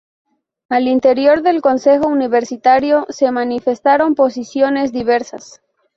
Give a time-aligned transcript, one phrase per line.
[0.67, 5.61] Al interior del Consejo Universitario se manifestaron posiciones diversas.